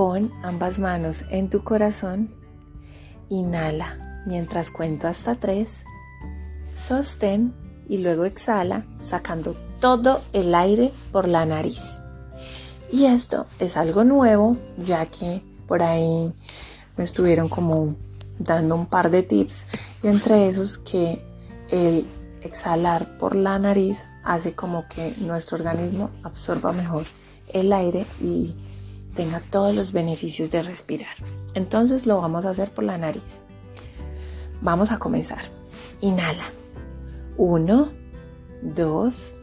[0.00, 2.30] Pon ambas manos en tu corazón.
[3.28, 5.84] Inhala mientras cuento hasta tres.
[6.74, 7.52] Sostén
[7.86, 11.98] y luego exhala sacando todo el aire por la nariz.
[12.90, 16.32] Y esto es algo nuevo ya que por ahí
[16.96, 17.94] me estuvieron como
[18.38, 19.66] dando un par de tips
[20.02, 21.22] y entre esos que
[21.68, 22.06] el
[22.40, 27.04] exhalar por la nariz hace como que nuestro organismo absorba mejor
[27.52, 28.54] el aire y
[29.14, 31.14] tenga todos los beneficios de respirar.
[31.54, 33.40] Entonces lo vamos a hacer por la nariz.
[34.62, 35.42] Vamos a comenzar.
[36.00, 36.44] Inhala.
[37.36, 37.88] Uno,
[38.62, 39.36] dos,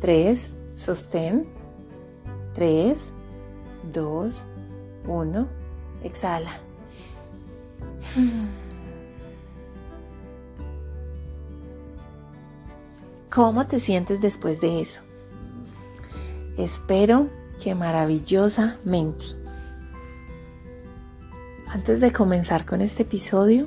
[0.00, 1.44] tres, sostén.
[2.54, 3.12] Tres,
[3.92, 4.44] dos,
[5.06, 5.46] uno,
[6.02, 6.60] exhala.
[13.30, 15.02] ¿Cómo te sientes después de eso?
[16.56, 17.28] Espero
[17.62, 19.24] Qué maravillosamente.
[21.68, 23.66] Antes de comenzar con este episodio,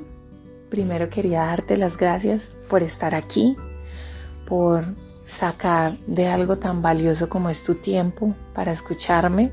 [0.68, 3.56] primero quería darte las gracias por estar aquí,
[4.46, 4.84] por
[5.24, 9.52] sacar de algo tan valioso como es tu tiempo para escucharme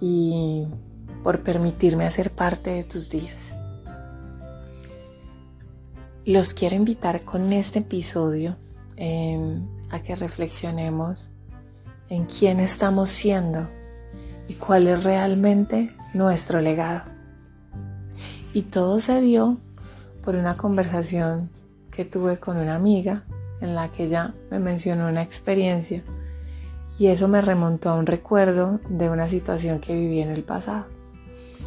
[0.00, 0.66] y
[1.22, 3.52] por permitirme hacer parte de tus días.
[6.26, 8.56] Los quiero invitar con este episodio
[8.96, 11.29] em, a que reflexionemos
[12.10, 13.68] en quién estamos siendo
[14.48, 17.02] y cuál es realmente nuestro legado.
[18.52, 19.58] Y todo se dio
[20.22, 21.48] por una conversación
[21.90, 23.24] que tuve con una amiga
[23.60, 26.02] en la que ella me mencionó una experiencia
[26.98, 30.86] y eso me remontó a un recuerdo de una situación que viví en el pasado.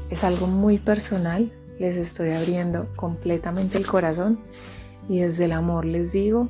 [0.09, 4.39] Es algo muy personal, les estoy abriendo completamente el corazón
[5.07, 6.49] y desde el amor les digo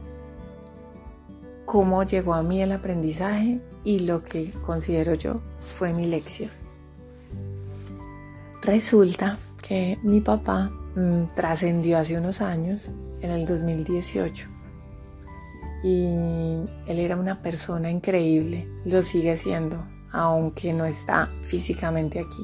[1.66, 6.50] cómo llegó a mí el aprendizaje y lo que considero yo fue mi lección.
[8.62, 12.90] Resulta que mi papá mm, trascendió hace unos años,
[13.22, 14.48] en el 2018,
[15.84, 16.06] y
[16.88, 22.44] él era una persona increíble, lo sigue siendo, aunque no está físicamente aquí.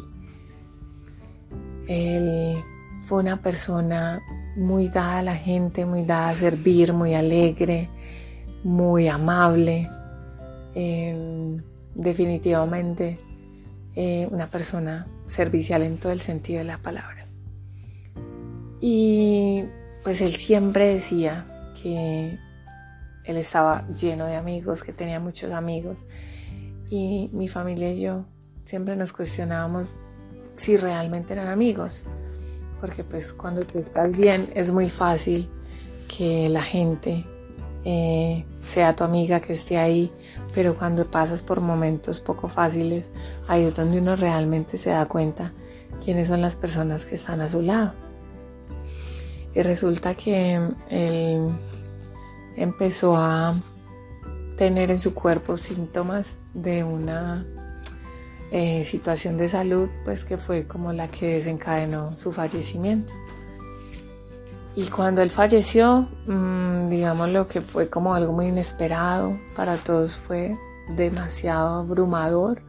[1.88, 2.64] Él
[3.02, 4.22] fue una persona
[4.56, 7.90] muy dada a la gente, muy dada a servir, muy alegre,
[8.64, 9.90] muy amable,
[10.76, 11.62] em,
[11.96, 13.20] definitivamente
[13.96, 17.28] eh, una persona servicial en todo el sentido de la palabra.
[18.82, 19.66] Y
[20.04, 21.46] pues él siempre decía
[21.82, 22.38] que
[23.26, 26.00] él estaba lleno de amigos, que tenía muchos amigos.
[26.90, 28.26] Y mi familia y yo
[28.66, 29.94] siempre nos cuestionábamos
[30.56, 32.04] si realmente eran amigos.
[32.80, 35.50] Porque pues cuando te estás bien es muy fácil
[36.08, 37.26] que la gente
[37.92, 40.12] eh, sea tu amiga que esté ahí,
[40.54, 43.08] pero cuando pasas por momentos poco fáciles,
[43.48, 45.52] ahí es donde uno realmente se da cuenta
[46.04, 47.94] quiénes son las personas que están a su lado.
[49.56, 50.62] Y resulta que
[50.92, 51.50] él
[52.56, 53.56] empezó a
[54.56, 57.44] tener en su cuerpo síntomas de una
[58.52, 63.12] eh, situación de salud, pues que fue como la que desencadenó su fallecimiento.
[64.76, 70.14] Y cuando él falleció, mm, digamos lo que fue como algo muy inesperado, para todos
[70.14, 70.58] fue
[70.96, 72.62] demasiado abrumador,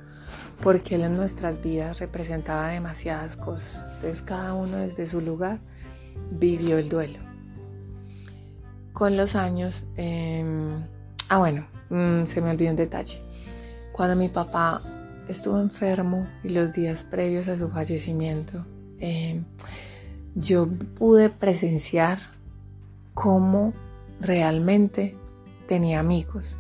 [0.62, 3.82] porque él en nuestras vidas representaba demasiadas cosas.
[3.94, 5.60] Entonces cada uno desde su lugar
[6.30, 7.18] vivió el duelo.
[8.92, 10.84] Con los años, em,
[11.28, 13.20] ah bueno, mm, se me olvidó un detalle.
[13.92, 14.82] Cuando mi papá
[15.28, 18.66] estuvo enfermo y los días previos a su fallecimiento,
[18.98, 19.44] em,
[20.40, 22.20] yo pude presenciar
[23.14, 23.72] cómo
[24.20, 25.14] realmente
[25.66, 26.56] tenía amigos,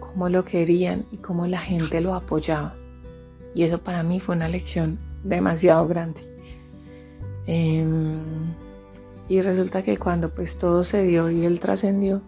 [0.00, 2.74] cómo lo querían y cómo la gente lo apoyaba.
[3.54, 6.20] Y eso para mí fue una lección demasiado grande.
[7.46, 8.54] Em,
[9.28, 12.20] y resulta que cuando pues todo se dio y él trascendió,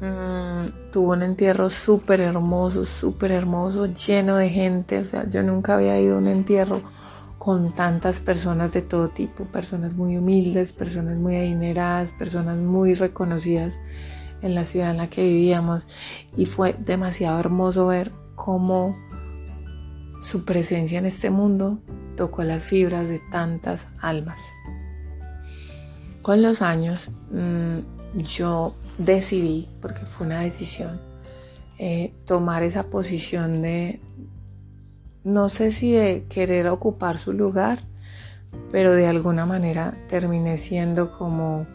[0.00, 4.98] mm, tuvo un entierro súper hermoso, súper hermoso, lleno de gente.
[4.98, 6.80] O sea, yo nunca había ido a un entierro
[7.48, 13.78] con tantas personas de todo tipo, personas muy humildes, personas muy adineradas, personas muy reconocidas
[14.42, 15.84] en la ciudad en la que vivíamos
[16.36, 18.98] y fue demasiado hermoso ver cómo
[20.20, 21.78] su presencia en este mundo
[22.18, 24.38] tocó las fibras de tantas almas.
[26.20, 31.00] Con los años mm, yo decidí, porque fue una decisión,
[31.78, 34.00] eh, tomar esa posición de,
[35.28, 37.80] no sé si de querer ocupar su lugar,
[38.70, 41.66] pero de alguna manera terminé siendo como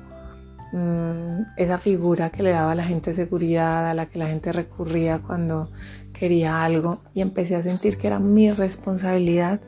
[0.72, 4.52] mm, esa figura que le daba a la gente seguridad, a la que la gente
[4.52, 5.70] recurría cuando
[6.14, 9.62] quería algo y empecé a sentir que era mi responsabilidad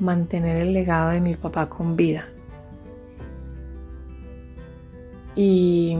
[0.00, 2.28] mantener el legado de mi papá con vida.
[5.36, 5.98] Y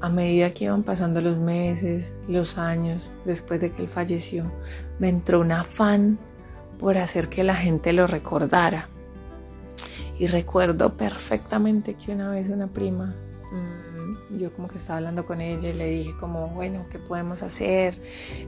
[0.00, 4.50] a medida que iban pasando los meses, los años, después de que él falleció,
[4.98, 6.18] me entró un afán
[6.78, 8.88] por hacer que la gente lo recordara.
[10.18, 13.14] Y recuerdo perfectamente que una vez una prima,
[13.52, 17.42] mm, yo como que estaba hablando con ella y le dije como, bueno, ¿qué podemos
[17.42, 17.94] hacer?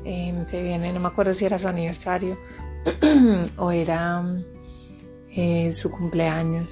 [0.04, 2.37] Em, se viene, no me acuerdo si era su aniversario
[3.56, 4.25] o era
[5.31, 6.69] eh, su cumpleaños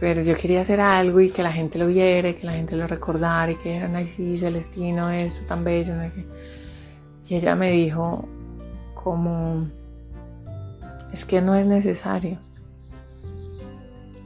[0.00, 2.86] pero yo quería hacer algo y que la gente lo viera que la gente lo
[2.86, 5.92] recordara y que eran así, Celestino, esto tan bello.
[7.28, 8.26] Y ella me dijo
[8.94, 9.68] como,
[11.12, 12.38] es que no es necesario.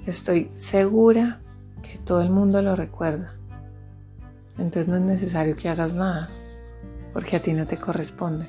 [0.06, 1.40] Estoy segura
[1.82, 3.34] que todo el mundo lo recuerda.
[4.56, 6.30] Entonces no es necesario que hagas nada,
[7.12, 8.48] porque a ti no te corresponde.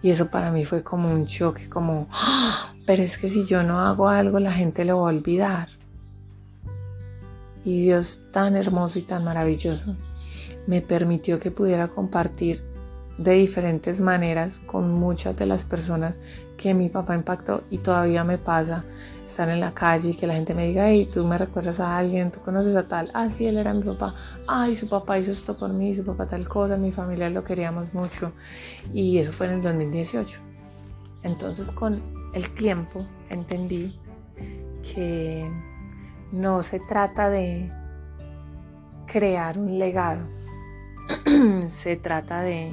[0.00, 2.72] Y eso para mí fue como un choque, como, ¡Ah!
[2.86, 5.79] pero es que si yo no hago algo, la gente lo va a olvidar
[7.64, 9.96] y Dios tan hermoso y tan maravilloso
[10.66, 12.62] me permitió que pudiera compartir
[13.18, 16.14] de diferentes maneras con muchas de las personas
[16.56, 18.84] que mi papá impactó y todavía me pasa
[19.26, 21.96] estar en la calle y que la gente me diga, hey, tú me recuerdas a
[21.96, 24.14] alguien, tú conoces a tal, ah, sí, él era mi papá,
[24.46, 27.94] ay, su papá hizo esto por mí, su papá tal cosa, mi familia lo queríamos
[27.94, 28.32] mucho
[28.92, 30.38] y eso fue en el 2018.
[31.22, 32.02] Entonces con
[32.34, 33.98] el tiempo entendí
[34.82, 35.50] que
[36.32, 37.70] no se trata de
[39.06, 40.26] crear un legado,
[41.82, 42.72] se trata de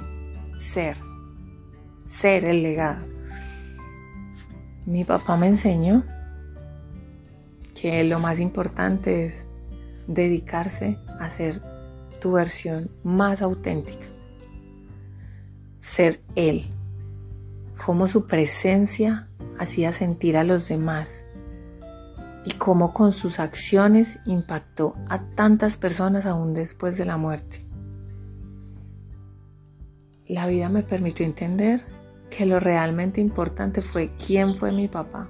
[0.60, 0.98] ser,
[2.06, 3.06] ser el legado.
[4.86, 6.04] Mi papá me enseñó
[7.80, 9.48] que lo más importante es
[10.08, 11.62] dedicarse a ser
[12.22, 14.06] tu versión más auténtica,
[15.80, 16.70] ser él,
[17.86, 19.28] como su presencia
[19.60, 21.26] hacía sentir a los demás
[22.48, 27.62] y cómo con sus acciones impactó a tantas personas aún después de la muerte.
[30.26, 31.84] La vida me permitió entender
[32.30, 35.28] que lo realmente importante fue quién fue mi papá,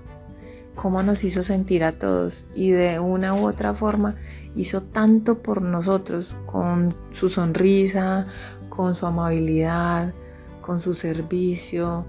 [0.76, 4.16] cómo nos hizo sentir a todos y de una u otra forma
[4.56, 8.28] hizo tanto por nosotros con su sonrisa,
[8.70, 10.14] con su amabilidad,
[10.62, 12.06] con su servicio,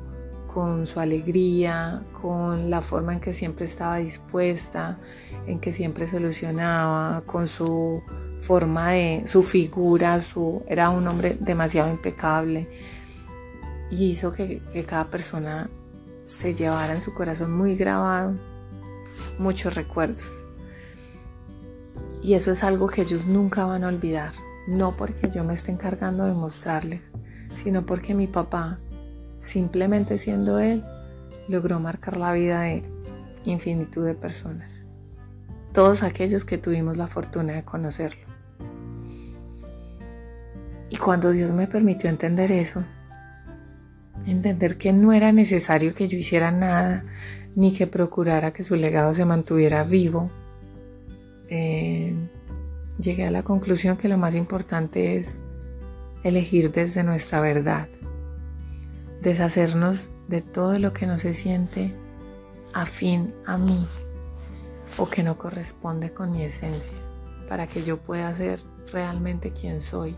[0.58, 4.98] con su alegría, con la forma en que siempre estaba dispuesta,
[5.46, 8.02] en que siempre solucionaba, con su
[8.40, 12.66] forma de, su figura, su, era un hombre demasiado impecable
[13.88, 15.70] y hizo que, que cada persona
[16.26, 18.34] se llevara en su corazón muy grabado
[19.38, 20.24] muchos recuerdos.
[22.20, 24.32] Y eso es algo que ellos nunca van a olvidar,
[24.66, 27.12] no porque yo me esté encargando de mostrarles,
[27.62, 28.80] sino porque mi papá
[29.48, 30.84] simplemente siendo Él,
[31.48, 32.82] logró marcar la vida de
[33.44, 34.72] infinitud de personas.
[35.72, 38.26] Todos aquellos que tuvimos la fortuna de conocerlo.
[40.90, 42.82] Y cuando Dios me permitió entender eso,
[44.26, 47.04] entender que no era necesario que yo hiciera nada,
[47.54, 50.30] ni que procurara que su legado se mantuviera vivo,
[51.48, 52.14] eh,
[52.98, 55.36] llegué a la conclusión que lo más importante es
[56.22, 57.88] elegir desde nuestra verdad
[59.20, 61.94] deshacernos de todo lo que no se siente
[62.72, 63.86] afín a mí
[64.96, 66.96] o que no corresponde con mi esencia,
[67.48, 68.60] para que yo pueda ser
[68.92, 70.16] realmente quien soy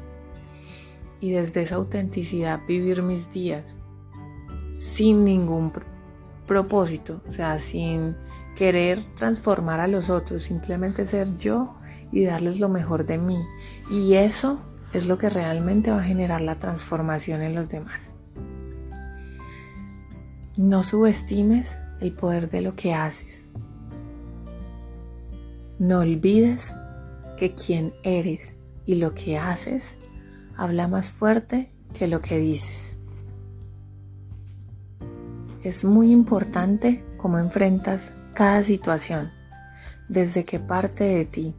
[1.20, 3.76] y desde esa autenticidad vivir mis días
[4.78, 5.72] sin ningún
[6.46, 8.16] propósito, o sea, sin
[8.56, 11.76] querer transformar a los otros, simplemente ser yo
[12.10, 13.38] y darles lo mejor de mí.
[13.90, 14.58] Y eso
[14.92, 18.12] es lo que realmente va a generar la transformación en los demás.
[20.62, 23.46] No subestimes el poder de lo que haces.
[25.78, 26.74] No olvides
[27.38, 29.94] que quien eres y lo que haces
[30.58, 32.94] habla más fuerte que lo que dices.
[35.64, 39.30] Es muy importante cómo enfrentas cada situación,
[40.10, 41.54] desde qué parte de ti,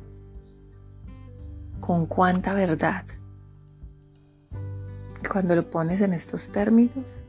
[1.80, 3.06] con cuánta verdad.
[5.28, 7.24] Cuando lo pones en estos términos,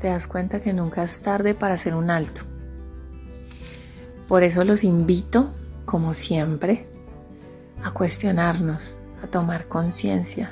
[0.00, 2.42] te das cuenta que nunca es tarde para hacer un alto
[4.28, 5.50] Por eso los invito,
[5.84, 6.86] como siempre,
[7.82, 10.50] a cuestionarnos, a tomar conciencia.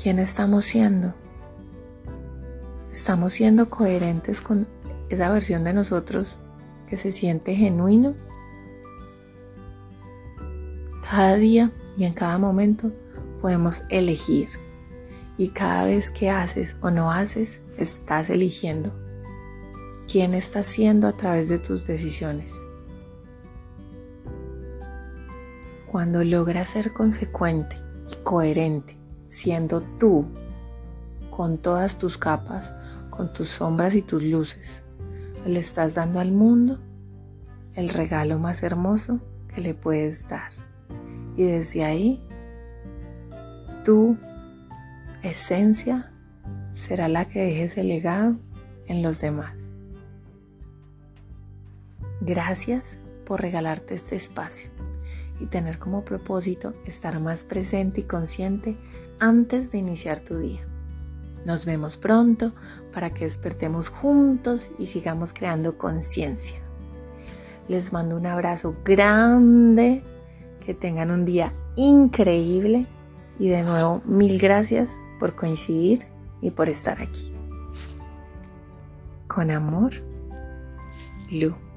[0.00, 1.14] ¿Quién estamos siendo?
[2.92, 4.66] ¿Estamos siendo coherentes con
[5.08, 6.36] esa versión de nosotros
[6.88, 8.14] que se siente genuino?
[11.08, 12.92] Cada día y en cada momento
[13.40, 14.48] podemos elegir.
[15.36, 18.90] Y cada vez que haces o no haces, estás eligiendo.
[20.10, 22.52] ¿Quién estás siendo a través de tus decisiones?
[25.86, 27.76] Cuando logras ser consecuente
[28.10, 28.96] y coherente,
[29.28, 30.26] siendo tú,
[31.30, 32.72] con todas tus capas,
[33.08, 34.80] con tus sombras y tus luces,
[35.46, 36.80] le estás dando al mundo
[37.74, 39.20] el regalo más hermoso
[39.54, 40.52] que le puedes dar.
[41.36, 42.22] Y desde ahí,
[43.84, 44.16] tu
[45.22, 46.12] esencia
[46.74, 48.36] será la que dejes el legado
[48.86, 49.56] en los demás.
[52.20, 54.70] Gracias por regalarte este espacio
[55.40, 58.76] y tener como propósito estar más presente y consciente
[59.18, 60.60] antes de iniciar tu día.
[61.46, 62.52] Nos vemos pronto
[62.92, 66.58] para que despertemos juntos y sigamos creando conciencia.
[67.68, 70.02] Les mando un abrazo grande,
[70.64, 72.86] que tengan un día increíble
[73.38, 76.09] y de nuevo mil gracias por coincidir
[76.40, 77.32] y por estar aquí.
[79.26, 79.92] Con amor,
[81.30, 81.69] Lu.